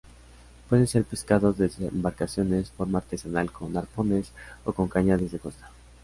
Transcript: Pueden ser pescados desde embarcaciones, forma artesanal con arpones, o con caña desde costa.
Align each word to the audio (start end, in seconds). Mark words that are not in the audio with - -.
Pueden 0.67 0.87
ser 0.87 1.03
pescados 1.03 1.59
desde 1.59 1.89
embarcaciones, 1.89 2.71
forma 2.71 2.97
artesanal 2.97 3.51
con 3.51 3.77
arpones, 3.77 4.31
o 4.65 4.73
con 4.73 4.87
caña 4.87 5.15
desde 5.15 5.37
costa. 5.37 5.69